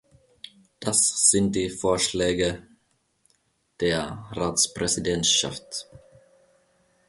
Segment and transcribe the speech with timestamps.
[0.79, 2.65] Das sind die Vorschläge
[3.81, 5.87] der Ratspräsidentschaft.